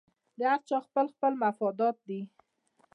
د 0.37 0.39
هر 0.51 0.59
چا 0.69 0.77
خپل 0.87 1.05
خپل 1.13 1.33
مفادات 1.43 1.97
دي 2.07 2.21